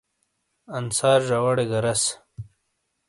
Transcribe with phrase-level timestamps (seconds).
[0.77, 2.03] انصار زاواڑے گہ رَس۔